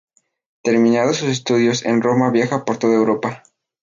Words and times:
Terminados 0.63 1.17
sus 1.17 1.29
estudios 1.29 1.85
en 1.85 2.01
Roma 2.01 2.31
viaja 2.31 2.65
por 2.65 2.77
toda 2.77 2.95
Europa. 2.95 3.43